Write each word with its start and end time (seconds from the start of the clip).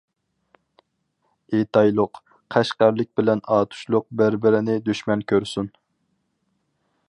ئېيتايلۇق: 1.57 2.21
قەشقەرلىك 2.57 3.11
بىلەن 3.21 3.45
ئاتۇشلۇق 3.57 4.09
بىر-بىرىنى 4.23 4.81
دۈشمەن 4.89 5.25
كۆرسۇن. 5.33 5.71